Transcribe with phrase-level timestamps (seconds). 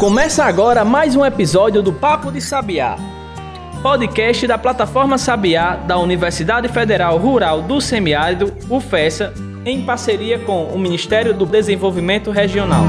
[0.00, 2.96] Começa agora mais um episódio do Papo de Sabiá,
[3.82, 10.78] podcast da plataforma Sabiá da Universidade Federal Rural do Semiárido, UFESA, em parceria com o
[10.78, 12.84] Ministério do Desenvolvimento Regional.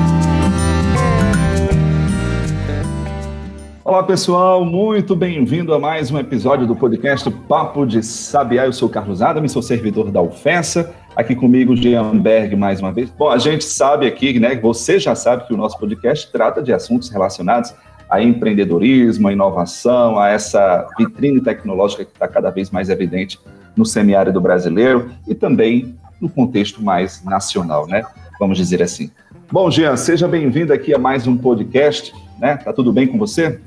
[3.83, 8.67] Olá pessoal, muito bem-vindo a mais um episódio do podcast Papo de Sabiá.
[8.67, 10.95] Eu sou Carlos Adam, sou servidor da UFESA.
[11.13, 13.09] Aqui comigo, Jean Berg, mais uma vez.
[13.09, 14.55] Bom, a gente sabe aqui, né?
[14.55, 17.73] Você já sabe que o nosso podcast trata de assuntos relacionados
[18.09, 23.39] a empreendedorismo, a inovação, a essa vitrine tecnológica que está cada vez mais evidente
[23.75, 28.03] no semiárido brasileiro e também no contexto mais nacional, né?
[28.39, 29.11] Vamos dizer assim.
[29.51, 32.55] Bom, Jean, seja bem-vindo aqui a mais um podcast, né?
[32.55, 33.59] Tá tudo bem com você?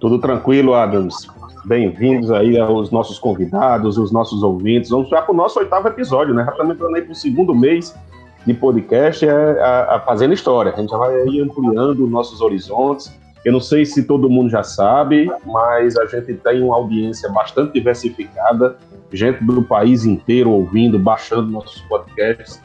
[0.00, 1.28] Tudo tranquilo, Adams.
[1.64, 4.90] Bem-vindos aí aos nossos convidados, os nossos ouvintes.
[4.90, 6.44] Vamos para o nosso oitavo episódio, né?
[6.44, 7.94] Já estamos entrando aí para o segundo mês
[8.44, 10.72] de podcast, é, a, a fazendo história.
[10.72, 13.16] A gente já vai aí ampliando nossos horizontes.
[13.44, 17.72] Eu não sei se todo mundo já sabe, mas a gente tem uma audiência bastante
[17.74, 18.76] diversificada,
[19.12, 22.60] gente do país inteiro ouvindo, baixando nossos podcasts.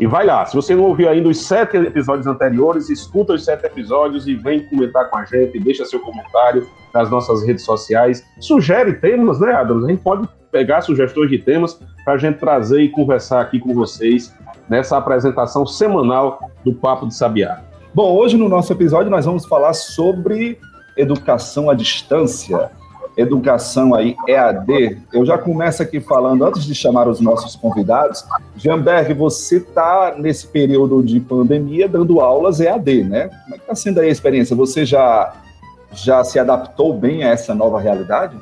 [0.00, 3.66] E vai lá, se você não ouviu ainda os sete episódios anteriores, escuta os sete
[3.66, 8.24] episódios e vem comentar com a gente, deixa seu comentário nas nossas redes sociais.
[8.40, 9.84] Sugere temas, né, Adams?
[9.84, 13.74] A gente pode pegar sugestões de temas para a gente trazer e conversar aqui com
[13.74, 14.34] vocês
[14.70, 17.60] nessa apresentação semanal do Papo de Sabiá.
[17.94, 20.58] Bom, hoje no nosso episódio nós vamos falar sobre
[20.96, 22.70] educação à distância
[23.16, 28.24] educação aí, EAD, eu já começo aqui falando, antes de chamar os nossos convidados,
[28.56, 33.28] Jamberg, você está nesse período de pandemia dando aulas EAD, né?
[33.28, 34.54] Como é que está sendo aí a experiência?
[34.56, 35.34] Você já,
[35.92, 38.36] já se adaptou bem a essa nova realidade?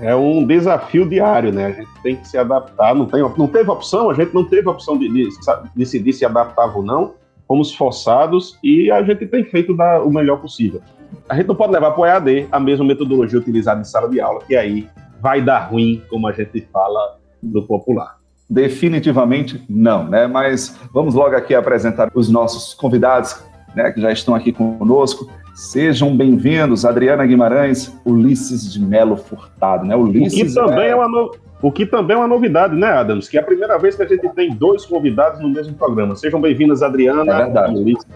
[0.00, 1.66] É um desafio diário, né?
[1.66, 4.68] A gente tem que se adaptar, não, tem, não teve opção, a gente não teve
[4.68, 5.28] opção de, de
[5.76, 7.12] decidir se adaptava ou não,
[7.50, 10.80] fomos forçados e a gente tem feito da, o melhor possível
[11.28, 14.20] a gente não pode levar para o EAD a mesma metodologia utilizada em sala de
[14.20, 14.88] aula, que aí
[15.20, 18.16] vai dar ruim, como a gente fala no popular.
[18.48, 20.26] Definitivamente não, né?
[20.26, 23.42] Mas vamos logo aqui apresentar os nossos convidados,
[23.74, 25.30] né, que já estão aqui conosco.
[25.54, 29.94] Sejam bem-vindos, Adriana Guimarães, Ulisses de Melo Furtado, né?
[29.94, 30.54] Ulisses.
[30.54, 31.30] Que também é, é uma no...
[31.62, 33.28] O que também é uma novidade, né, Adams?
[33.28, 36.16] Que é a primeira vez que a gente tem dois convidados no mesmo programa.
[36.16, 38.06] Sejam bem-vindos, Adriana é e Ulisses.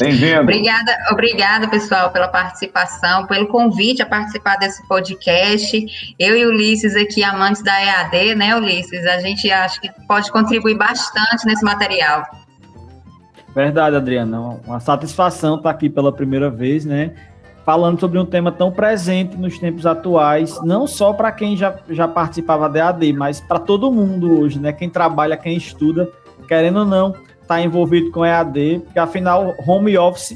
[0.00, 0.40] Bem-vindo.
[0.40, 6.14] Obrigada, obrigada, pessoal, pela participação, pelo convite a participar desse podcast.
[6.18, 9.06] Eu e Ulisses aqui, amantes da EAD, né, Ulisses?
[9.06, 12.24] A gente acha que pode contribuir bastante nesse material.
[13.54, 14.40] Verdade, Adriana.
[14.66, 17.12] Uma satisfação estar aqui pela primeira vez, né?
[17.64, 22.08] Falando sobre um tema tão presente nos tempos atuais, não só para quem já, já
[22.08, 24.72] participava da EAD, mas para todo mundo hoje, né?
[24.72, 26.10] Quem trabalha, quem estuda,
[26.48, 30.34] querendo ou não, está envolvido com EAD, porque afinal, home office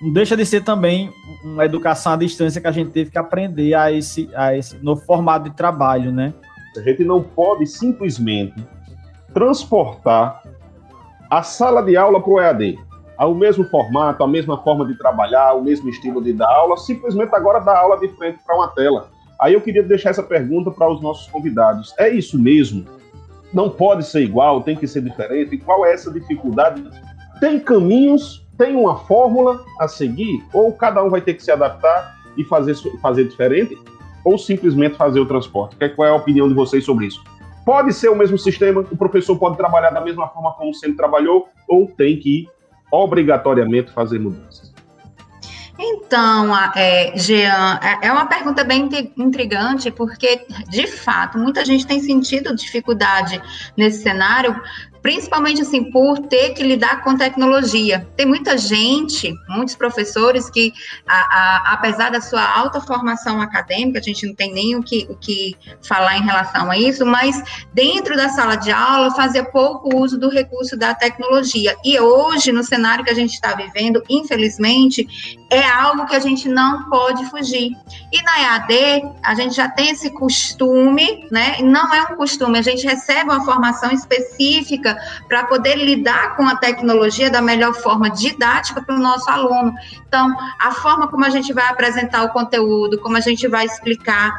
[0.00, 1.10] não deixa de ser também
[1.42, 5.00] uma educação à distância que a gente teve que aprender a esse, a esse novo
[5.02, 6.34] formato de trabalho, né?
[6.76, 8.54] A gente não pode simplesmente
[9.32, 10.42] transportar
[11.30, 12.78] a sala de aula para o EAD.
[13.18, 17.34] O mesmo formato, a mesma forma de trabalhar, o mesmo estilo de dar aula, simplesmente
[17.34, 19.08] agora dar aula de frente para uma tela.
[19.40, 21.94] Aí eu queria deixar essa pergunta para os nossos convidados.
[21.98, 22.84] É isso mesmo?
[23.54, 25.56] não pode ser igual, tem que ser diferente.
[25.58, 26.84] Qual é essa dificuldade?
[27.38, 32.18] Tem caminhos, tem uma fórmula a seguir, ou cada um vai ter que se adaptar
[32.36, 33.78] e fazer, fazer diferente,
[34.24, 35.76] ou simplesmente fazer o transporte?
[35.94, 37.22] Qual é a opinião de vocês sobre isso?
[37.64, 41.48] Pode ser o mesmo sistema, o professor pode trabalhar da mesma forma como sempre trabalhou,
[41.68, 42.48] ou tem que
[43.02, 44.74] obrigatoriamente fazer mudanças?
[45.78, 52.00] Então, é, Jean, é, é uma pergunta bem intrigante, porque, de fato, muita gente tem
[52.00, 53.42] sentido dificuldade
[53.76, 54.54] nesse cenário,
[55.04, 58.08] principalmente assim por ter que lidar com tecnologia.
[58.16, 60.72] Tem muita gente, muitos professores que,
[61.06, 65.06] a, a, apesar da sua alta formação acadêmica, a gente não tem nem o que,
[65.10, 67.42] o que falar em relação a isso, mas
[67.74, 71.76] dentro da sala de aula fazia pouco uso do recurso da tecnologia.
[71.84, 75.06] E hoje, no cenário que a gente está vivendo, infelizmente,
[75.50, 77.72] é algo que a gente não pode fugir.
[78.10, 81.58] E na EAD, a gente já tem esse costume, né?
[81.60, 84.93] Não é um costume, a gente recebe uma formação específica
[85.28, 89.74] para poder lidar com a tecnologia da melhor forma didática para o nosso aluno.
[90.06, 94.34] Então, a forma como a gente vai apresentar o conteúdo, como a gente vai explicar,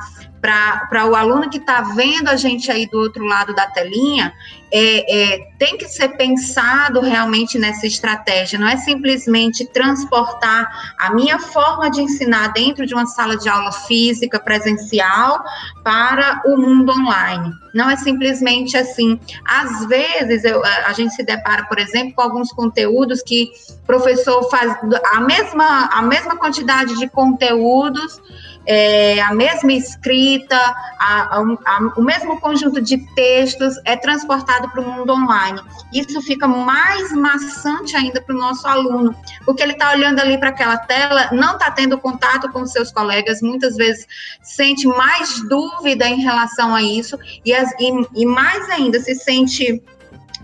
[0.46, 4.32] para o aluno que está vendo a gente aí do outro lado da telinha,
[4.72, 11.40] é, é, tem que ser pensado realmente nessa estratégia, não é simplesmente transportar a minha
[11.40, 15.44] forma de ensinar dentro de uma sala de aula física, presencial,
[15.84, 17.52] para o mundo online.
[17.74, 19.20] Não é simplesmente assim.
[19.46, 23.52] Às vezes, eu, a gente se depara, por exemplo, com alguns conteúdos que
[23.84, 24.76] o professor faz
[25.14, 28.22] a mesma, a mesma quantidade de conteúdos
[28.66, 34.82] é, a mesma escrita, a, a, a, o mesmo conjunto de textos é transportado para
[34.82, 35.62] o mundo online.
[35.94, 39.16] Isso fica mais maçante ainda para o nosso aluno,
[39.46, 43.42] porque ele está olhando ali para aquela tela, não está tendo contato com seus colegas,
[43.42, 44.08] muitas vezes
[44.42, 49.82] sente mais dúvida em relação a isso, e, as, e, e mais ainda se sente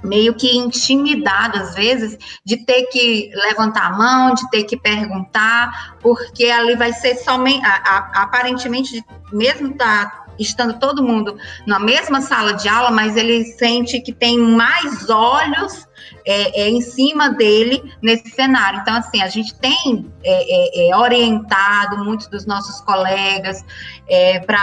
[0.03, 5.95] meio que intimidado às vezes de ter que levantar a mão, de ter que perguntar,
[6.01, 11.37] porque ali vai ser somente aparentemente mesmo tá estando todo mundo
[11.67, 15.87] na mesma sala de aula, mas ele sente que tem mais olhos
[16.25, 18.79] é, é, em cima dele nesse cenário.
[18.79, 23.63] Então, assim, a gente tem é, é, é orientado muitos dos nossos colegas
[24.07, 24.61] é, para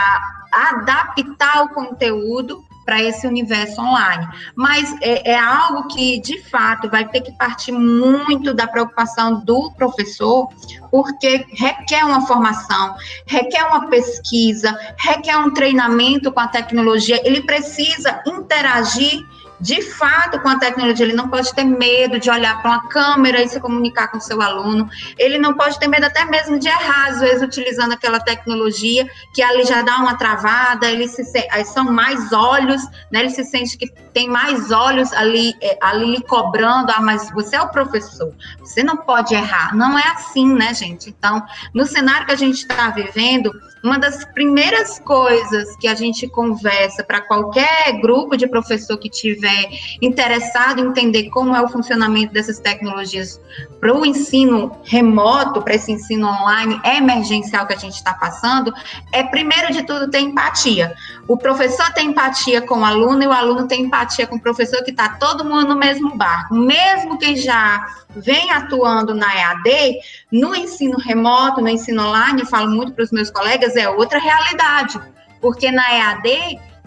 [0.52, 4.26] adaptar o conteúdo para esse universo online.
[4.56, 9.70] Mas é, é, algo que, de fato, vai ter que partir muito da preocupação do
[9.72, 10.48] professor,
[10.90, 12.94] porque requer uma formação,
[13.26, 19.22] requer uma pesquisa, requer um treinamento com a tecnologia, ele precisa interagir
[19.60, 23.42] de fato com a tecnologia, ele não pode ter medo de olhar para uma câmera
[23.42, 24.88] e se comunicar com seu aluno,
[25.18, 29.42] ele não pode ter medo até mesmo de errar, às vezes, utilizando aquela tecnologia, que
[29.42, 31.24] ali já dá uma travada, ele se
[31.64, 33.20] são mais olhos, né?
[33.20, 37.56] Ele se sente que tem mais olhos ali, é, ali lhe cobrando, ah, mas você
[37.56, 39.74] é o professor, você não pode errar.
[39.74, 41.10] Não é assim, né, gente?
[41.10, 41.42] Então,
[41.74, 43.52] no cenário que a gente está vivendo,
[43.82, 49.68] uma das primeiras coisas que a gente conversa para qualquer grupo de professor que tiver
[50.02, 53.40] interessado em entender como é o funcionamento dessas tecnologias
[53.80, 58.72] para o ensino remoto, para esse ensino online emergencial que a gente está passando,
[59.12, 60.94] é primeiro de tudo ter empatia.
[61.26, 64.82] O professor tem empatia com o aluno e o aluno tem empatia com o professor,
[64.82, 66.54] que está todo mundo no mesmo barco.
[66.54, 67.86] Mesmo quem já
[68.16, 69.98] vem atuando na EAD,
[70.30, 74.18] no ensino remoto, no ensino online, eu falo muito para os meus colegas, é outra
[74.18, 75.00] realidade.
[75.40, 76.28] Porque na EAD,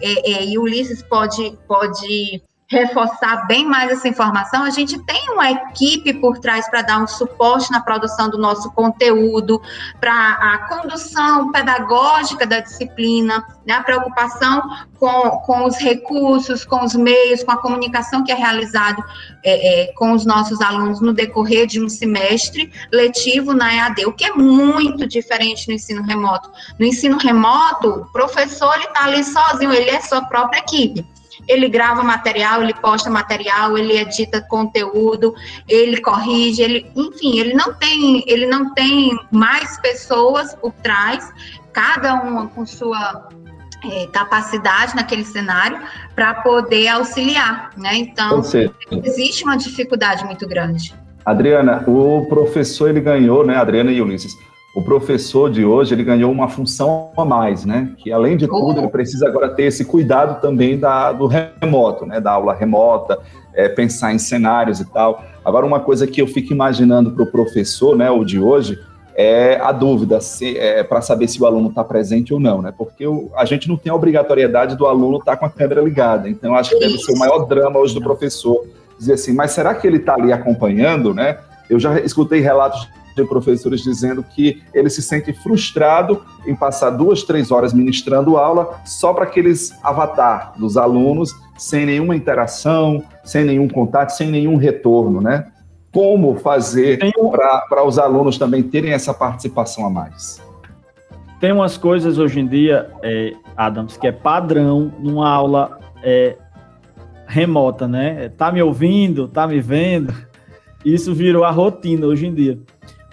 [0.01, 2.41] é, é, e o Ulisses pode, pode
[2.71, 7.07] reforçar bem mais essa informação, a gente tem uma equipe por trás para dar um
[7.07, 9.62] suporte na produção do nosso conteúdo,
[10.00, 14.63] para a condução pedagógica da disciplina, né, a preocupação
[14.97, 19.03] com, com os recursos, com os meios, com a comunicação que é realizado
[19.44, 24.13] é, é, com os nossos alunos no decorrer de um semestre letivo na EAD, o
[24.13, 26.50] que é muito diferente no ensino remoto.
[26.79, 31.06] No ensino remoto, o professor está ali sozinho, ele é sua própria equipe
[31.47, 35.33] ele grava material, ele posta material, ele edita conteúdo,
[35.67, 41.31] ele corrige, ele, enfim, ele não tem, ele não tem mais pessoas por trás,
[41.73, 43.29] cada uma com sua
[43.83, 45.79] é, capacidade naquele cenário
[46.15, 47.95] para poder auxiliar, né?
[47.95, 48.41] Então,
[49.03, 50.93] existe uma dificuldade muito grande.
[51.25, 54.33] Adriana, o professor ele ganhou, né, Adriana e Ulisses,
[54.73, 57.94] o professor de hoje ele ganhou uma função a mais, né?
[57.97, 62.21] Que além de tudo ele precisa agora ter esse cuidado também da, do remoto, né?
[62.21, 63.19] Da aula remota,
[63.53, 65.23] é, pensar em cenários e tal.
[65.44, 68.09] Agora uma coisa que eu fico imaginando para o professor, né?
[68.09, 68.79] O de hoje
[69.13, 72.74] é a dúvida se, é, para saber se o aluno está presente ou não, né?
[72.75, 75.81] Porque o, a gente não tem a obrigatoriedade do aluno estar tá com a câmera
[75.81, 76.29] ligada.
[76.29, 78.65] Então acho que deve ser o maior drama hoje do professor
[78.97, 81.39] dizer assim, mas será que ele está ali acompanhando, né?
[81.69, 87.24] Eu já escutei relatos de professores dizendo que ele se sente frustrado em passar duas,
[87.24, 93.68] três horas ministrando aula só para aqueles avatar dos alunos, sem nenhuma interação, sem nenhum
[93.68, 95.48] contato, sem nenhum retorno, né?
[95.94, 97.00] Como fazer
[97.70, 100.41] para os alunos também terem essa participação a mais?
[101.39, 106.38] Tem umas coisas hoje em dia, é, Adams, que é padrão numa aula é,
[107.27, 108.30] remota, né?
[108.30, 109.27] Tá me ouvindo?
[109.27, 110.13] Tá me vendo?
[110.86, 112.60] Isso virou a rotina hoje em dia.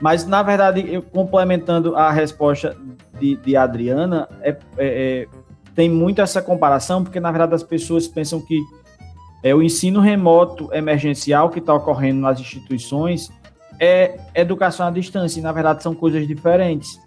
[0.00, 2.76] Mas, na verdade, eu, complementando a resposta
[3.19, 5.26] de, de Adriana, é, é, é,
[5.75, 8.61] tem muito essa comparação, porque, na verdade, as pessoas pensam que
[9.43, 13.31] é o ensino remoto emergencial que está ocorrendo nas instituições
[13.81, 17.00] é educação à distância, e, na verdade, são coisas diferentes.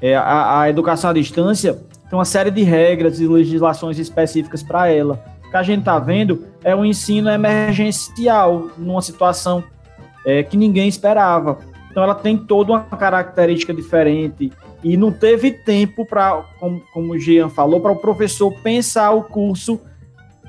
[0.00, 1.74] É, a, a educação à distância
[2.08, 5.24] tem uma série de regras e legislações específicas para ela.
[5.46, 9.64] O que a gente está vendo é um ensino emergencial, numa situação
[10.24, 11.58] é, que ninguém esperava.
[11.96, 14.52] Então ela tem toda uma característica diferente
[14.84, 19.22] e não teve tempo para, como, como o Jean falou, para o professor pensar o
[19.22, 19.80] curso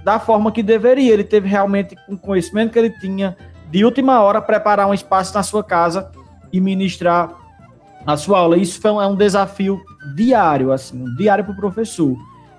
[0.04, 1.14] da forma que deveria.
[1.14, 3.38] Ele teve realmente, com o conhecimento que ele tinha,
[3.72, 6.12] de última hora, preparar um espaço na sua casa
[6.52, 7.34] e ministrar
[8.06, 8.58] a sua aula.
[8.58, 9.82] Isso foi um, é um desafio
[10.18, 12.18] diário, assim, um diário para o professor.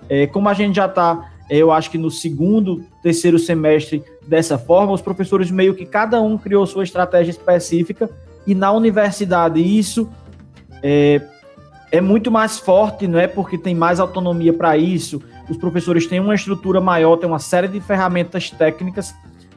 [0.09, 4.57] É, como a gente já está, é, eu acho que no segundo, terceiro semestre dessa
[4.57, 8.09] forma, os professores meio que cada um criou sua estratégia específica
[8.49, 10.09] e na universidade isso
[10.83, 11.21] é,
[11.93, 13.27] é muito mais forte, não é?
[13.27, 15.23] Porque tem mais autonomia para isso.
[15.51, 19.15] Os professores têm uma estrutura maior, tem uma série de ferramentas técnicas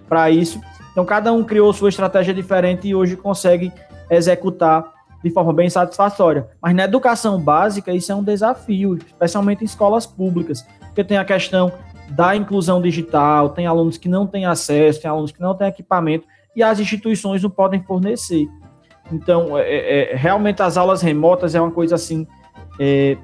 [0.10, 0.60] para isso.
[0.92, 3.72] Então, cada um criou sua estratégia diferente e hoje consegue
[4.10, 4.92] executar
[5.24, 6.50] de forma bem satisfatória.
[6.62, 11.24] Mas na educação básica, isso é um desafio, especialmente em escolas públicas, porque tem a
[11.24, 11.72] questão
[12.10, 16.26] da inclusão digital, tem alunos que não têm acesso, tem alunos que não têm equipamento,
[16.54, 18.50] e as instituições não podem fornecer.
[19.12, 22.26] Então, é, é, é, realmente as aulas remotas é uma coisa assim,
[22.80, 23.18] é,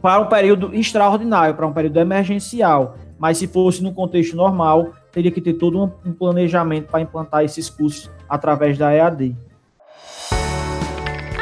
[0.00, 2.96] para um período extraordinário, para um período emergencial.
[3.18, 7.68] Mas se fosse no contexto normal, teria que ter todo um planejamento para implantar esses
[7.68, 9.36] cursos através da EAD.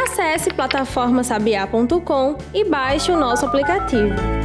[0.02, 4.37] Acesse plataformasabiá.com e baixe o nosso aplicativo.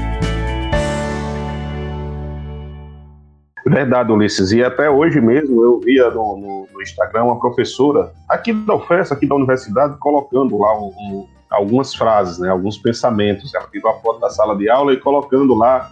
[3.66, 4.52] Verdade, Ulisses.
[4.52, 9.12] E até hoje mesmo eu via no, no, no Instagram uma professora aqui da UFES,
[9.12, 13.54] aqui da universidade, colocando lá um, um, algumas frases, né, alguns pensamentos.
[13.56, 15.92] Ela tirou a foto da sala de aula e colocando lá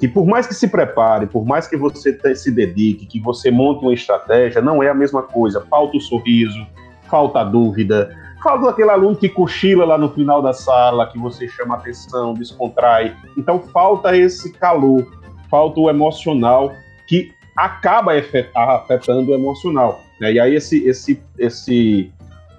[0.00, 3.50] que por mais que se prepare, por mais que você te, se dedique, que você
[3.50, 5.64] monte uma estratégia, não é a mesma coisa.
[5.68, 6.66] Falta o sorriso,
[7.04, 8.10] falta a dúvida,
[8.42, 13.16] falta aquele aluno que cochila lá no final da sala, que você chama atenção, descontrai.
[13.36, 15.06] Então falta esse calor,
[15.48, 16.72] falta o emocional
[17.08, 18.12] que acaba
[18.54, 20.00] afetando o emocional.
[20.20, 20.34] Né?
[20.34, 22.12] E aí esse, esse, esse,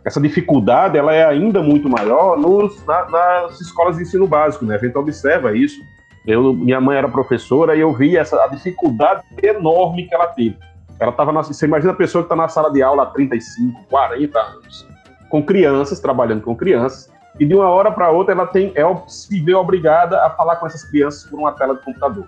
[0.04, 4.66] essa dificuldade ela é ainda muito maior nos, na, nas escolas de ensino básico.
[4.66, 4.76] Né?
[4.76, 5.80] A gente observa isso.
[6.28, 10.58] Eu, minha mãe era professora e eu vi essa a dificuldade enorme que ela teve.
[11.00, 14.38] Ela estava você imagina a pessoa que está na sala de aula há 35, 40
[14.38, 14.86] anos,
[15.30, 19.40] com crianças, trabalhando com crianças, e de uma hora para outra ela tem, é, se
[19.40, 22.28] vê obrigada a falar com essas crianças por uma tela de computador.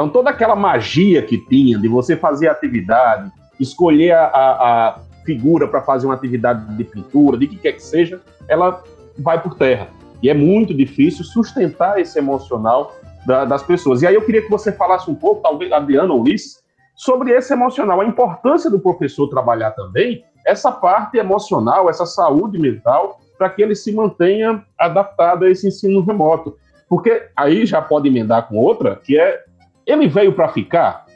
[0.00, 3.30] Então, toda aquela magia que tinha de você fazer atividade,
[3.60, 7.82] escolher a, a, a figura para fazer uma atividade de pintura, de que quer que
[7.82, 8.82] seja, ela
[9.18, 9.88] vai por terra.
[10.22, 14.00] E é muito difícil sustentar esse emocional da, das pessoas.
[14.00, 16.62] E aí eu queria que você falasse um pouco, talvez Adriana ou Liz,
[16.96, 23.20] sobre esse emocional, a importância do professor trabalhar também essa parte emocional, essa saúde mental,
[23.36, 26.56] para que ele se mantenha adaptado a esse ensino remoto.
[26.88, 29.44] Porque aí já pode emendar com outra, que é
[29.90, 31.06] ele veio para ficar?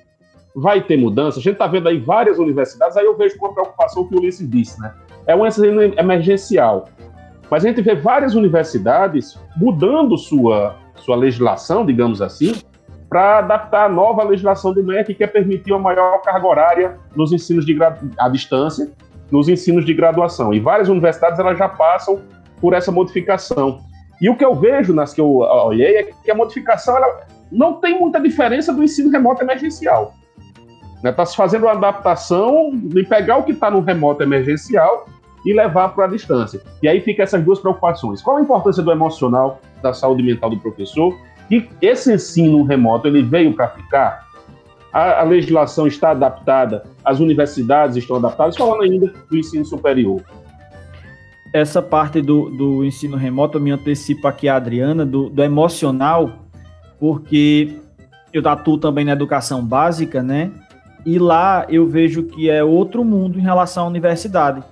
[0.54, 1.38] Vai ter mudança?
[1.38, 4.18] A gente está vendo aí várias universidades, aí eu vejo com a preocupação que o
[4.18, 4.92] Ulisses disse, né?
[5.26, 6.88] É um ensino emergencial.
[7.50, 12.54] Mas a gente vê várias universidades mudando sua, sua legislação, digamos assim,
[13.08, 17.32] para adaptar a nova legislação do MEC, que é permitir uma maior carga horária nos
[17.32, 17.76] ensinos de
[18.18, 18.90] à distância,
[19.30, 20.52] nos ensinos de graduação.
[20.52, 22.22] E várias universidades elas já passam
[22.60, 23.80] por essa modificação.
[24.20, 27.74] E o que eu vejo nas que eu olhei é que a modificação ela, não
[27.74, 30.14] tem muita diferença do ensino remoto emergencial.
[30.96, 31.12] Está né?
[31.12, 35.06] Tá se fazendo uma adaptação de pegar o que está no remoto emergencial
[35.44, 36.62] e levar para a distância.
[36.82, 38.22] E aí fica essas duas preocupações.
[38.22, 41.14] Qual a importância do emocional, da saúde mental do professor?
[41.50, 44.24] E esse ensino remoto, ele veio para ficar?
[44.90, 46.84] A, a, legislação está adaptada?
[47.04, 48.56] As universidades estão adaptadas?
[48.56, 50.22] Falando ainda do ensino superior.
[51.52, 56.43] Essa parte do, do ensino remoto, eu me antecipo aqui a Adriana, do, do emocional,
[56.98, 57.80] porque
[58.32, 60.50] eu atuo também na educação básica, né?
[61.06, 64.62] E lá eu vejo que é outro mundo em relação à universidade.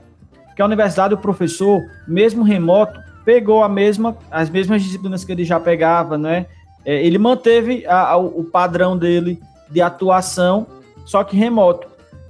[0.47, 5.45] Porque a universidade, o professor, mesmo remoto, pegou a mesma, as mesmas disciplinas que ele
[5.45, 6.47] já pegava, né?
[6.85, 10.67] É, ele manteve a, a, o padrão dele de atuação,
[11.05, 11.87] só que remoto.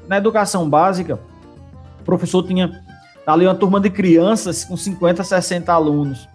[0.07, 1.19] Na educação básica,
[2.01, 2.83] o professor tinha
[3.27, 6.29] ali uma turma de crianças com 50, 60 alunos.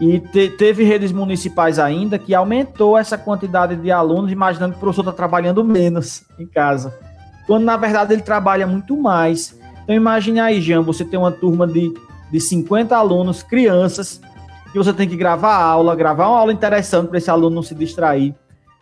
[0.00, 4.80] E te, teve redes municipais ainda que aumentou essa quantidade de alunos, imaginando que o
[4.80, 6.94] professor está trabalhando menos em casa.
[7.46, 9.58] Quando na verdade ele trabalha muito mais.
[9.82, 11.92] Então imagine aí, Jean, você tem uma turma de,
[12.30, 14.20] de 50 alunos, crianças,
[14.72, 17.74] que você tem que gravar aula, gravar uma aula interessante para esse aluno não se
[17.74, 18.34] distrair.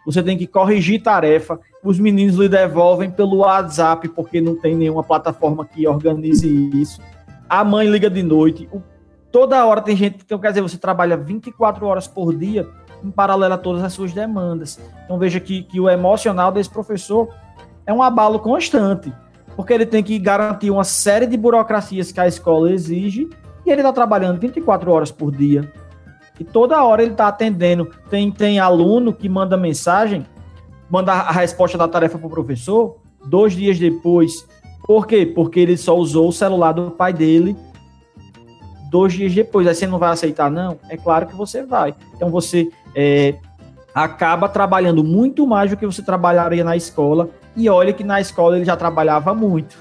[0.07, 1.61] Você tem que corrigir tarefa.
[1.83, 7.00] Os meninos lhe devolvem pelo WhatsApp, porque não tem nenhuma plataforma que organize isso.
[7.49, 8.83] A mãe liga de noite, o
[9.32, 12.68] toda hora tem gente, então quer dizer, você trabalha 24 horas por dia
[13.02, 14.78] em paralelo a todas as suas demandas.
[15.04, 17.28] Então veja que, que o emocional desse professor
[17.86, 19.12] é um abalo constante,
[19.56, 23.28] porque ele tem que garantir uma série de burocracias que a escola exige
[23.66, 25.72] e ele está trabalhando 24 horas por dia.
[26.38, 27.88] e toda hora ele está atendendo.
[28.10, 30.26] Tem, tem aluno que manda mensagem,
[30.90, 34.46] manda a resposta da tarefa para o professor, dois dias depois.
[34.86, 35.24] Por quê?
[35.24, 37.56] Porque ele só usou o celular do pai dele
[38.92, 39.66] dois dias depois.
[39.66, 40.78] Aí você não vai aceitar, não?
[40.88, 41.94] É claro que você vai.
[42.14, 43.34] Então você é,
[43.94, 47.30] acaba trabalhando muito mais do que você trabalharia na escola.
[47.56, 49.76] E olha que na escola ele já trabalhava muito.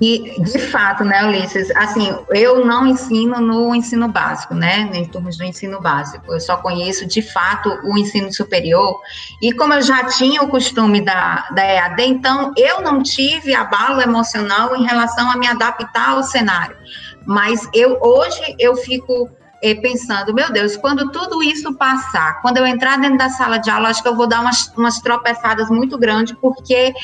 [0.00, 5.36] E, de fato, né, Ulisses, assim, eu não ensino no ensino básico, né, em turmas
[5.36, 8.98] do ensino básico, eu só conheço, de fato, o ensino superior,
[9.42, 14.00] e como eu já tinha o costume da, da EAD, então, eu não tive abalo
[14.00, 16.76] emocional em relação a me adaptar ao cenário,
[17.26, 19.28] mas eu, hoje, eu fico
[19.62, 23.68] é, pensando, meu Deus, quando tudo isso passar, quando eu entrar dentro da sala de
[23.68, 26.94] aula, acho que eu vou dar umas, umas tropeçadas muito grandes, porque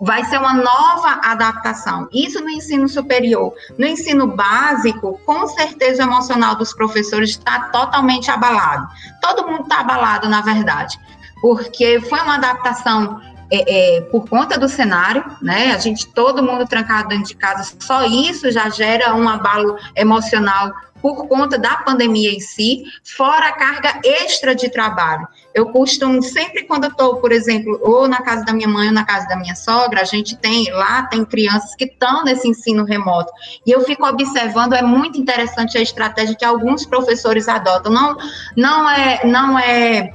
[0.00, 2.08] vai ser uma nova adaptação.
[2.12, 3.52] Isso no ensino superior.
[3.76, 8.86] No ensino básico, com certeza o emocional dos professores está totalmente abalado.
[9.20, 10.98] Todo mundo está abalado, na verdade,
[11.40, 15.72] porque foi uma adaptação é, é, por conta do cenário, né?
[15.72, 20.72] A gente, todo mundo trancado dentro de casa, só isso já gera um abalo emocional
[21.00, 25.26] por conta da pandemia em si, fora a carga extra de trabalho.
[25.58, 28.94] Eu costumo, sempre quando eu estou, por exemplo, ou na casa da minha mãe ou
[28.94, 32.84] na casa da minha sogra, a gente tem, lá tem crianças que estão nesse ensino
[32.84, 33.32] remoto,
[33.66, 38.16] e eu fico observando, é muito interessante a estratégia que alguns professores adotam, não,
[38.56, 40.14] não é, não é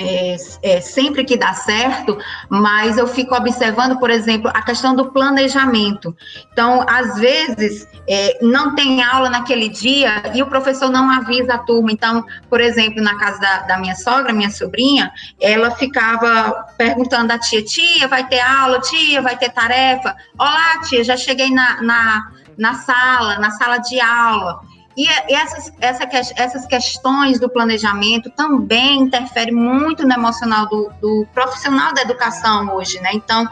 [0.00, 2.16] é, é, sempre que dá certo,
[2.48, 6.16] mas eu fico observando, por exemplo, a questão do planejamento.
[6.50, 11.58] Então, às vezes, é, não tem aula naquele dia e o professor não avisa a
[11.58, 11.92] turma.
[11.92, 17.38] Então, por exemplo, na casa da, da minha sogra, minha sobrinha, ela ficava perguntando à
[17.38, 18.80] tia: tia, vai ter aula?
[18.80, 20.16] Tia, vai ter tarefa?
[20.38, 24.69] Olá, tia, já cheguei na, na, na sala, na sala de aula.
[24.96, 26.04] E essas, essa,
[26.36, 33.00] essas questões do planejamento também interferem muito no emocional do, do profissional da educação hoje,
[33.00, 33.10] né?
[33.14, 33.48] Então,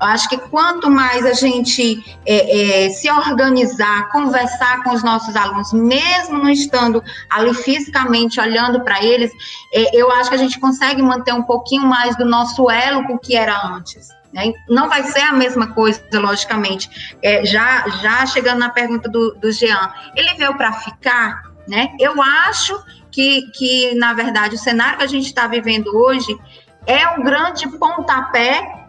[0.00, 5.72] acho que quanto mais a gente é, é, se organizar, conversar com os nossos alunos,
[5.72, 9.30] mesmo não estando ali fisicamente olhando para eles,
[9.72, 13.14] é, eu acho que a gente consegue manter um pouquinho mais do nosso elo com
[13.14, 14.08] o que era antes.
[14.32, 14.52] Né?
[14.68, 17.16] Não vai ser a mesma coisa, logicamente.
[17.22, 21.88] É, já, já chegando na pergunta do, do Jean, ele veio para ficar, né?
[21.98, 26.38] Eu acho que, que, na verdade, o cenário que a gente está vivendo hoje
[26.86, 28.79] é um grande pontapé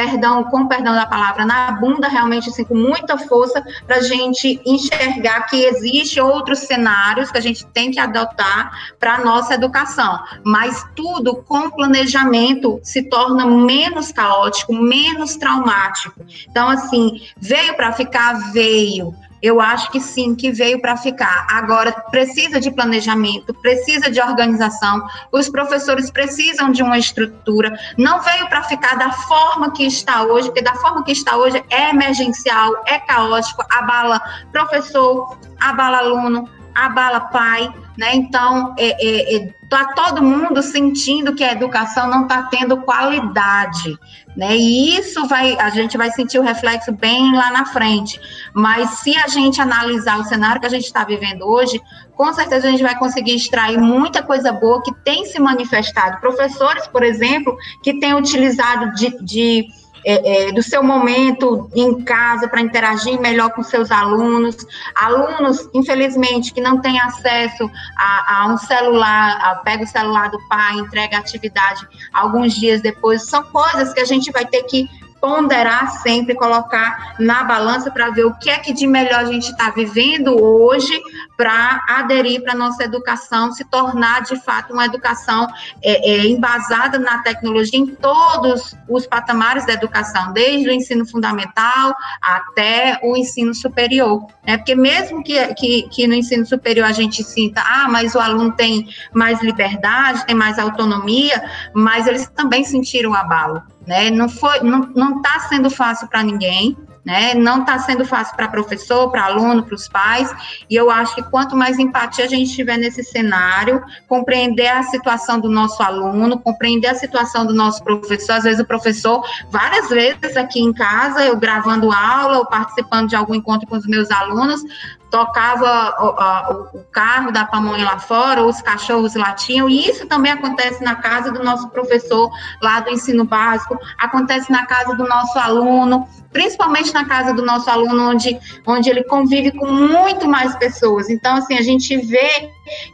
[0.00, 4.58] perdão, com perdão da palavra, na bunda, realmente, assim, com muita força, para a gente
[4.64, 10.18] enxergar que existe outros cenários que a gente tem que adotar para a nossa educação.
[10.42, 16.24] Mas tudo com planejamento se torna menos caótico, menos traumático.
[16.48, 21.46] Então, assim, veio para ficar, veio eu acho que sim, que veio para ficar.
[21.50, 27.72] Agora, precisa de planejamento, precisa de organização, os professores precisam de uma estrutura.
[27.96, 31.62] Não veio para ficar da forma que está hoje, porque da forma que está hoje
[31.70, 34.20] é emergencial, é caótico, abala
[34.52, 38.14] professor, abala aluno, abala pai, né?
[38.14, 43.98] Então, é, é, é, tá todo mundo sentindo que a educação não está tendo qualidade,
[44.34, 44.56] né?
[44.56, 48.18] E isso vai, a gente vai sentir o reflexo bem lá na frente.
[48.54, 51.78] Mas se a gente analisar o cenário que a gente está vivendo hoje,
[52.16, 56.22] com certeza a gente vai conseguir extrair muita coisa boa que tem se manifestado.
[56.22, 59.68] Professores, por exemplo, que têm utilizado de, de
[60.04, 64.56] é, é, do seu momento em casa para interagir melhor com seus alunos.
[64.94, 70.38] Alunos, infelizmente, que não têm acesso a, a um celular, a, pega o celular do
[70.48, 73.26] pai, entrega a atividade alguns dias depois.
[73.26, 74.88] São coisas que a gente vai ter que
[75.20, 79.50] ponderar sempre, colocar na balança para ver o que é que de melhor a gente
[79.50, 80.98] está vivendo hoje
[81.36, 85.46] para aderir para a nossa educação, se tornar de fato uma educação
[85.82, 91.94] é, é, embasada na tecnologia em todos os patamares da educação, desde o ensino fundamental
[92.20, 94.26] até o ensino superior.
[94.46, 94.56] Né?
[94.56, 98.52] Porque mesmo que, que, que no ensino superior a gente sinta, ah, mas o aluno
[98.52, 101.42] tem mais liberdade, tem mais autonomia,
[101.74, 104.08] mas eles também sentiram abalo né?
[104.08, 107.34] Não foi, não, não está sendo fácil para ninguém, né?
[107.34, 110.32] Não está sendo fácil para professor, para aluno, para os pais.
[110.70, 115.40] E eu acho que quanto mais empatia a gente tiver nesse cenário, compreender a situação
[115.40, 118.34] do nosso aluno, compreender a situação do nosso professor.
[118.34, 123.16] Às vezes o professor, várias vezes aqui em casa, eu gravando aula ou participando de
[123.16, 124.62] algum encontro com os meus alunos,
[125.10, 130.82] tocava o, o, carro da pamonha lá fora, os cachorros latiam, e isso também acontece
[130.82, 132.30] na casa do nosso professor
[132.62, 137.68] lá do ensino básico, acontece na casa do nosso aluno, principalmente na casa do nosso
[137.68, 141.10] aluno, onde, onde ele convive com muito mais pessoas.
[141.10, 142.50] Então, assim, a gente vê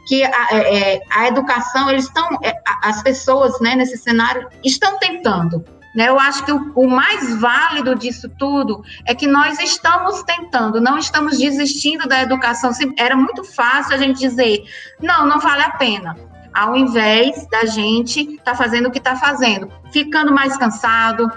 [0.07, 2.53] que a, é, é a educação, eles estão, é,
[2.83, 5.63] as pessoas, né, nesse cenário, estão tentando?
[5.95, 10.97] Eu acho que o, o, mais válido disso tudo é que nós estamos tentando, não
[10.97, 12.71] estamos desistindo da educação.
[12.97, 14.63] Era muito fácil a gente dizer,
[15.01, 16.15] não, não vale a pena.
[16.53, 21.31] Ao invés da gente estar tá fazendo o que está fazendo, ficando mais cansado,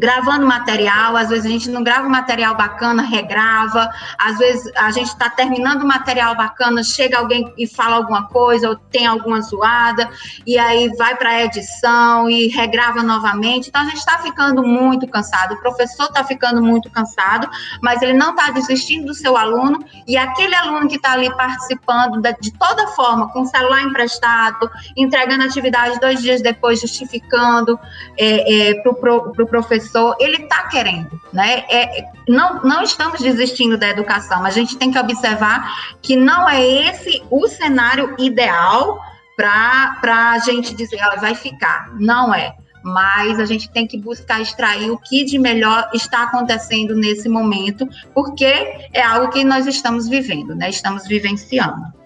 [0.00, 5.08] gravando material, às vezes a gente não grava material bacana, regrava, às vezes a gente
[5.08, 10.08] está terminando material bacana, chega alguém e fala alguma coisa, ou tem alguma zoada,
[10.46, 13.68] e aí vai para a edição e regrava novamente.
[13.68, 17.46] Então a gente está ficando muito cansado, o professor está ficando muito cansado,
[17.82, 22.22] mas ele não está desistindo do seu aluno, e aquele aluno que está ali participando
[22.40, 27.78] de toda forma, com o celular emprestado, entregando atividade dois dias depois, justificando
[28.16, 31.64] é, é, para o pro professor professor, ele está querendo, né?
[31.68, 36.64] É, não, não estamos desistindo da educação, a gente tem que observar que não é
[36.64, 39.00] esse o cenário ideal
[39.36, 41.90] para a gente dizer, ela vai ficar.
[41.98, 42.54] Não é.
[42.82, 47.86] Mas a gente tem que buscar extrair o que de melhor está acontecendo nesse momento,
[48.14, 50.70] porque é algo que nós estamos vivendo, né?
[50.70, 52.00] Estamos vivenciando.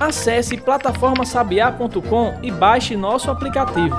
[0.00, 3.96] Acesse plataformasabiá.com e baixe nosso aplicativo.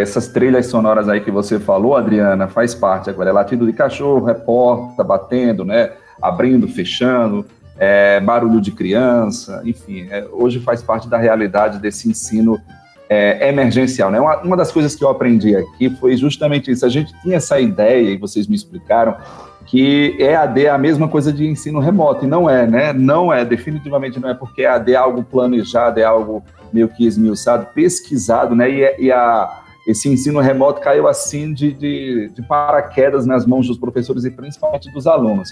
[0.00, 3.30] Essas trilhas sonoras aí que você falou, Adriana, faz parte agora.
[3.30, 5.92] É latido de cachorro, é porta batendo, né?
[6.20, 7.46] Abrindo, fechando,
[7.78, 10.08] é barulho de criança, enfim.
[10.10, 12.58] É, hoje faz parte da realidade desse ensino
[13.08, 14.20] é, emergencial, né?
[14.20, 16.84] Uma, uma das coisas que eu aprendi aqui foi justamente isso.
[16.84, 19.16] A gente tinha essa ideia, e vocês me explicaram,
[19.64, 22.92] que EAD é a mesma coisa de ensino remoto, e não é, né?
[22.92, 27.66] Não é, definitivamente não é, porque EAD é algo planejado, é algo meio que esmiuçado,
[27.74, 28.70] pesquisado, né?
[28.70, 33.78] E, e a, esse ensino remoto caiu assim de, de, de, paraquedas nas mãos dos
[33.78, 35.48] professores e principalmente dos alunos.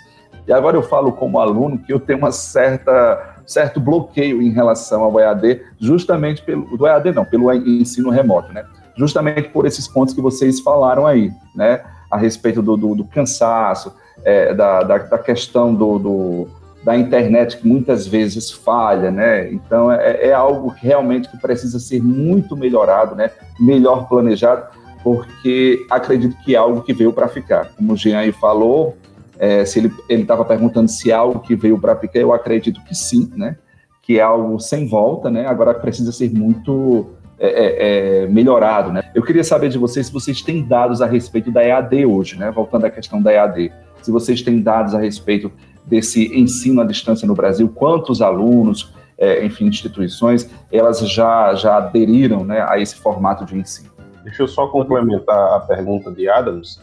[0.46, 5.02] E agora eu falo como aluno que eu tenho uma certa certo bloqueio em relação
[5.04, 8.66] ao EAD, justamente pelo do EAD não, pelo ensino remoto, né?
[8.94, 11.82] Justamente por esses pontos que vocês falaram aí, né?
[12.10, 16.48] A respeito do, do, do cansaço, é, da, da, da, questão do, do,
[16.86, 19.50] da internet que muitas vezes falha, né?
[19.50, 23.32] Então é, é, algo que realmente que precisa ser muito melhorado, né?
[23.58, 24.68] Melhor planejado,
[25.02, 27.72] porque acredito que é algo que veio para ficar.
[27.76, 28.96] Como o Jean aí falou,
[29.36, 32.94] é, se ele estava perguntando se é algo que veio para ficar, eu acredito que
[32.94, 33.56] sim, né?
[34.00, 35.44] Que é algo sem volta, né?
[35.44, 39.10] Agora precisa ser muito é, é, é, melhorado, né?
[39.12, 42.52] Eu queria saber de vocês se vocês têm dados a respeito da EAD hoje, né?
[42.52, 43.72] Voltando à questão da EAD
[44.06, 45.50] se vocês têm dados a respeito
[45.86, 52.44] desse ensino à distância no Brasil, quantos alunos, é, enfim, instituições, elas já, já aderiram
[52.44, 53.90] né, a esse formato de ensino.
[54.24, 56.80] Deixa eu só complementar a pergunta de Adams.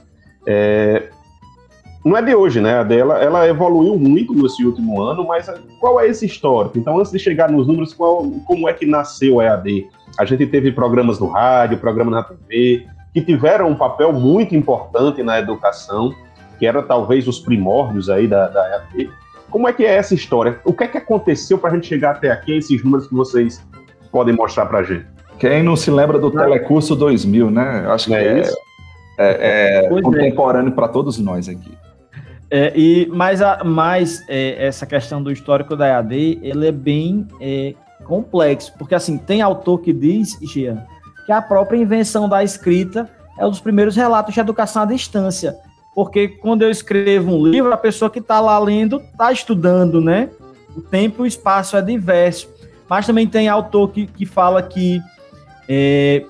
[0.48, 1.10] É,
[2.04, 2.80] não é de hoje, né?
[2.80, 6.78] A dela, ela evoluiu muito nesse último ano, mas qual é esse histórico?
[6.78, 9.88] Então, antes de chegar nos números, qual, como é que nasceu a EAD?
[10.18, 15.24] A gente teve programas no rádio, programas na TV, que tiveram um papel muito importante
[15.24, 16.14] na educação
[16.64, 19.10] que era talvez os primórdios aí da, da EAD.
[19.50, 20.62] Como é que é essa história?
[20.64, 23.62] O que é que aconteceu para a gente chegar até aqui, esses números que vocês
[24.10, 25.06] podem mostrar para a gente?
[25.38, 27.86] Quem não se lembra do Telecurso 2000, né?
[27.90, 28.46] Acho que é, é,
[29.18, 31.78] é, é contemporâneo para todos nós aqui.
[32.50, 37.28] É, e, mas a, mas é, essa questão do histórico da EAD, ele é bem
[37.42, 37.74] é,
[38.06, 40.82] complexo, porque assim, tem autor que diz, Jean,
[41.26, 45.58] que a própria invenção da escrita é um dos primeiros relatos de educação à distância
[45.96, 50.30] porque quando eu escrevo um livro, a pessoa que está lá lendo está estudando, né?
[50.76, 52.50] O tempo e o espaço é diverso.
[52.90, 55.00] Mas também tem autor que, que fala que
[55.70, 56.26] é,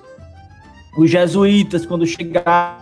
[0.96, 2.78] os jesuítas, quando chegaram,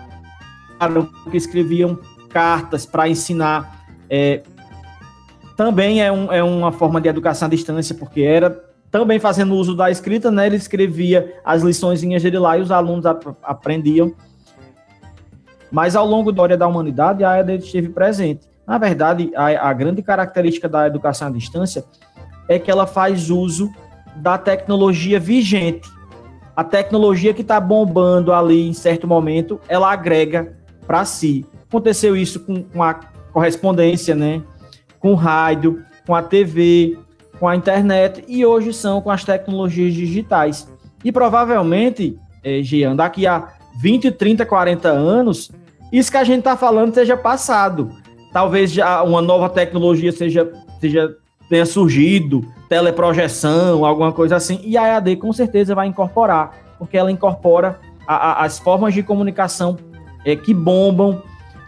[1.31, 4.43] que escreviam cartas para ensinar, é,
[5.57, 8.51] também é, um, é uma forma de educação à distância, porque era
[8.91, 10.47] também fazendo uso da escrita, né?
[10.47, 13.07] Ele escrevia as lições dele lá e os alunos
[13.43, 14.13] aprendiam
[15.73, 18.47] mas ao longo da história da humanidade, a EAD esteve presente.
[18.67, 21.85] Na verdade, a, a grande característica da educação à distância
[22.47, 23.71] é que ela faz uso
[24.17, 25.91] da tecnologia vigente.
[26.55, 30.55] A tecnologia que está bombando ali em certo momento, ela agrega
[30.87, 31.47] para si.
[31.69, 32.95] Aconteceu isso com, com a
[33.33, 34.43] correspondência, né?
[35.03, 36.99] com rádio, com a TV,
[37.41, 40.69] com a internet e hoje são com as tecnologias digitais.
[41.05, 43.49] E provavelmente, eh, Jean, daqui a
[43.81, 45.51] 20, 30, 40 anos,
[45.93, 47.91] isso que a gente está falando seja passado.
[48.33, 50.51] Talvez já uma nova tecnologia seja,
[50.81, 51.15] seja
[51.49, 57.13] tenha surgido, teleprojeção, alguma coisa assim, e a EAD com certeza vai incorporar, porque ela
[57.13, 59.77] incorpora a, a, as formas de comunicação
[60.25, 61.23] é, que bombam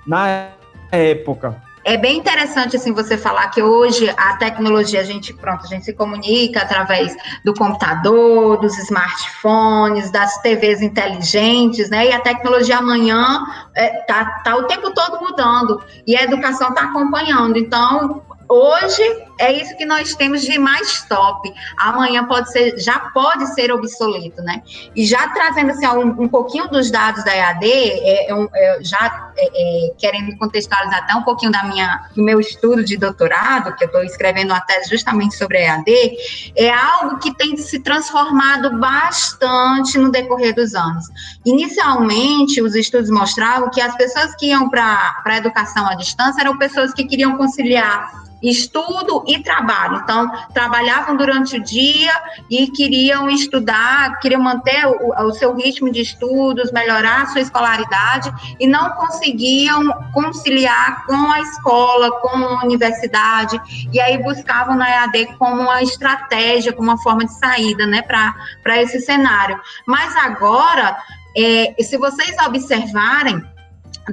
[0.07, 0.49] na
[0.91, 1.63] época.
[1.85, 5.85] É bem interessante assim você falar que hoje a tecnologia a gente pronto a gente
[5.85, 12.07] se comunica através do computador, dos smartphones, das TVs inteligentes, né?
[12.07, 13.44] E a tecnologia amanhã
[13.75, 17.59] é, tá, tá o tempo todo mudando e a educação está acompanhando.
[17.59, 19.03] Então Hoje
[19.41, 21.53] é isso que nós temos de mais top.
[21.79, 24.63] Amanhã pode ser, já pode ser obsoleto, né?
[24.95, 29.33] E já trazendo assim, um, um pouquinho dos dados da EAD, é, é, é, já
[29.37, 33.85] é, é, querendo contextualizar até um pouquinho da minha, do meu estudo de doutorado, que
[33.85, 36.17] eu estou escrevendo uma tese justamente sobre a EAD,
[36.57, 41.07] é algo que tem se transformado bastante no decorrer dos anos.
[41.45, 46.59] Inicialmente, os estudos mostravam que as pessoas que iam para a educação à distância eram
[46.59, 50.01] pessoas que queriam conciliar estudo e trabalho.
[50.03, 52.13] Então, trabalhavam durante o dia
[52.51, 58.33] e queriam estudar, queriam manter o, o seu ritmo de estudos, melhorar a sua escolaridade
[58.61, 63.61] e não conseguiam conciliar com a escola, com a universidade,
[63.93, 68.83] e aí buscavam na EAD como uma estratégia, como uma forma de saída, né, para
[68.83, 69.59] esse cenário.
[69.87, 70.97] Mas agora,
[71.37, 73.43] é, se vocês observarem,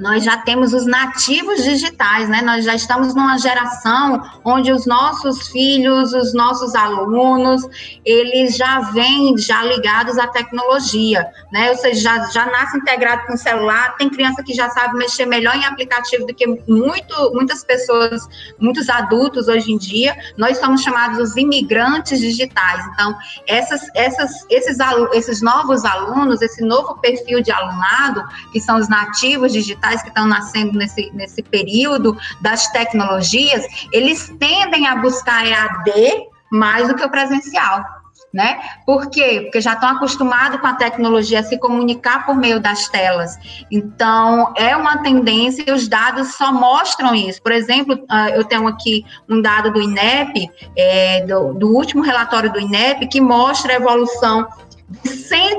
[0.00, 2.40] nós já temos os nativos digitais, né?
[2.42, 7.62] Nós já estamos numa geração onde os nossos filhos, os nossos alunos,
[8.04, 11.70] eles já vêm já ligados à tecnologia, né?
[11.70, 13.96] Ou seja, já, já nasce integrado com o celular.
[13.96, 18.26] Tem criança que já sabe mexer melhor em aplicativo do que muito, muitas pessoas,
[18.58, 20.16] muitos adultos hoje em dia.
[20.38, 22.84] Nós somos chamados os imigrantes digitais.
[22.92, 23.14] Então,
[23.46, 24.78] essas, essas, esses,
[25.12, 30.08] esses novos alunos, esse novo perfil de alunado, que são os nativos digitais, digitais que
[30.08, 37.04] estão nascendo nesse, nesse período das tecnologias, eles tendem a buscar EAD mais do que
[37.04, 37.84] o presencial.
[38.32, 38.58] Né?
[38.86, 39.40] Por quê?
[39.42, 43.36] Porque já estão acostumados com a tecnologia a se comunicar por meio das telas.
[43.70, 47.42] Então, é uma tendência e os dados só mostram isso.
[47.42, 52.50] Por exemplo, ah, eu tenho aqui um dado do INEP, é, do, do último relatório
[52.50, 54.48] do INEP, que mostra a evolução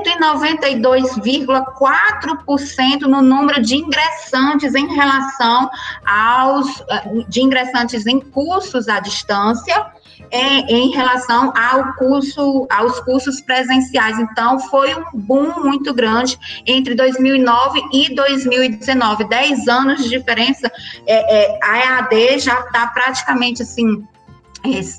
[0.04, 5.70] 192,4% no número de ingressantes em relação
[6.06, 6.82] aos
[7.28, 9.92] de ingressantes em cursos à distância
[10.30, 14.18] em, em relação ao curso, aos cursos presenciais.
[14.18, 19.24] Então, foi um boom muito grande entre 2009 e 2019.
[19.28, 20.70] Dez anos de diferença.
[21.06, 24.04] É, é, a EAD já está praticamente assim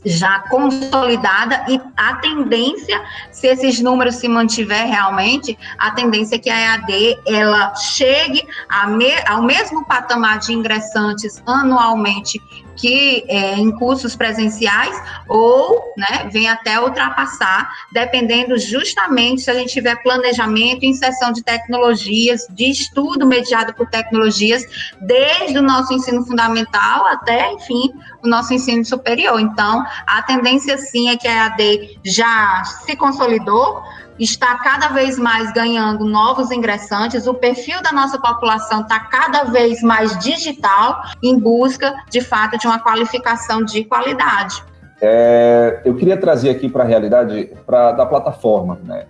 [0.05, 3.01] já consolidada e a tendência,
[3.31, 8.45] se esses números se mantiver realmente, a tendência é que a EAD ela chegue
[8.87, 12.39] me, ao mesmo patamar de ingressantes anualmente
[12.75, 14.95] que é, em cursos presenciais
[15.27, 22.47] ou né, vem até ultrapassar, dependendo justamente se a gente tiver planejamento inserção de tecnologias,
[22.49, 24.63] de estudo mediado por tecnologias,
[25.01, 27.91] desde o nosso ensino fundamental até, enfim,
[28.23, 29.39] o nosso ensino superior.
[29.39, 33.83] Então, a tendência sim é que a EAD já se consolidou,
[34.19, 39.81] está cada vez mais ganhando novos ingressantes, o perfil da nossa população está cada vez
[39.81, 44.63] mais digital, em busca, de fato, de uma qualificação de qualidade.
[45.01, 49.05] É, eu queria trazer aqui para a realidade pra, da plataforma, né?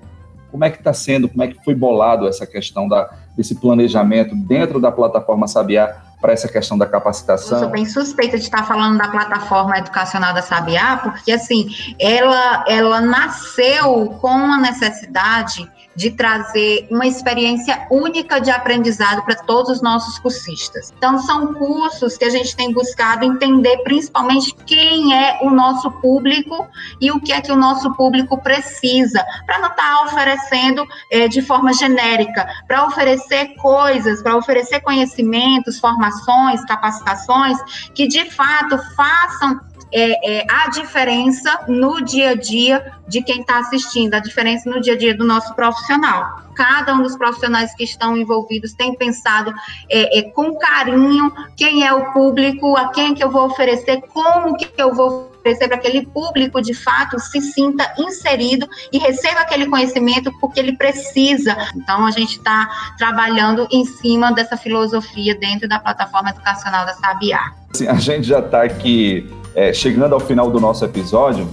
[0.51, 4.33] Como é que está sendo, como é que foi bolado essa questão da, desse planejamento
[4.35, 7.59] dentro da plataforma Sabiá para essa questão da capacitação?
[7.59, 11.67] Eu sou bem suspeita de estar falando da plataforma educacional da Sabiá, porque assim,
[11.99, 19.71] ela, ela nasceu com a necessidade de trazer uma experiência única de aprendizado para todos
[19.71, 20.93] os nossos cursistas.
[20.97, 26.67] Então, são cursos que a gente tem buscado entender principalmente quem é o nosso público
[26.99, 31.27] e o que é que o nosso público precisa, para não estar tá oferecendo é,
[31.27, 37.57] de forma genérica, para oferecer coisas, para oferecer conhecimentos, formações, capacitações
[37.93, 39.59] que de fato façam
[39.95, 44.81] é, é, a diferença no dia a dia de quem está assistindo, a diferença no
[44.81, 46.43] dia a dia do nosso profissional.
[46.53, 49.53] Cada um dos profissionais que estão envolvidos tem pensado
[49.89, 54.57] é, é, com carinho quem é o público, a quem que eu vou oferecer, como
[54.57, 59.67] que eu vou oferecer para aquele público de fato se sinta inserido e receba aquele
[59.67, 61.55] conhecimento porque ele precisa.
[61.73, 67.53] Então a gente está trabalhando em cima dessa filosofia dentro da plataforma educacional da Sabiá.
[67.73, 71.47] Assim, a gente já está aqui é, chegando ao final do nosso episódio,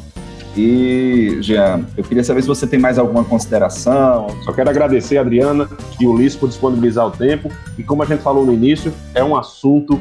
[0.55, 4.27] E, Jean, eu queria saber se você tem mais alguma consideração.
[4.45, 5.67] Só quero agradecer a Adriana
[5.99, 7.51] e o Ulisses por disponibilizar o tempo.
[7.79, 9.99] E como a gente falou no início, é um assunto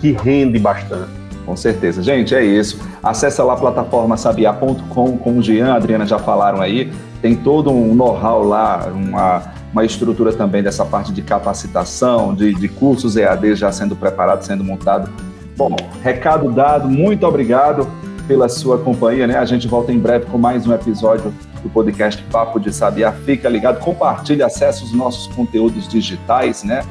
[0.00, 1.10] que rende bastante.
[1.46, 2.02] Com certeza.
[2.02, 2.78] Gente, é isso.
[3.02, 6.92] Acesse lá a plataforma sabia.com, como o Jean e a Adriana já falaram aí.
[7.22, 12.68] Tem todo um know-how lá, uma, uma estrutura também dessa parte de capacitação, de, de
[12.68, 15.10] cursos EAD já sendo preparado, sendo montado.
[15.56, 17.88] Bom, recado dado, muito obrigado
[18.26, 19.38] pela sua companhia, né?
[19.38, 23.12] A gente volta em breve com mais um episódio do podcast Papo de Sabiá.
[23.12, 26.82] Fica ligado, compartilhe, acesse os nossos conteúdos digitais, né?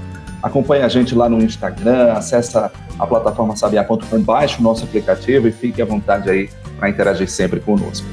[0.42, 5.52] Acompanhe a gente lá no Instagram, acessa a plataforma sabiá.com, baixe o nosso aplicativo e
[5.52, 8.08] fique à vontade aí para interagir sempre conosco.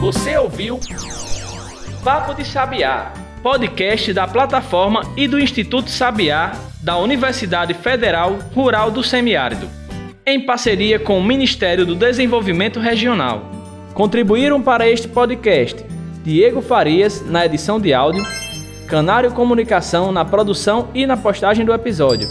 [0.00, 0.78] Você ouviu
[2.04, 3.12] Papo de Sabiá,
[3.46, 6.50] podcast da plataforma e do Instituto Sabiá
[6.82, 9.70] da Universidade Federal Rural do Semiárido,
[10.26, 13.48] em parceria com o Ministério do Desenvolvimento Regional.
[13.94, 15.86] Contribuíram para este podcast
[16.24, 18.26] Diego Farias na edição de áudio
[18.88, 22.28] Canário Comunicação na produção e na postagem do episódio.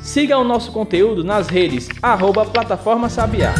[0.00, 3.52] Siga o nosso conteúdo nas redes arroba Plataforma Sabiá.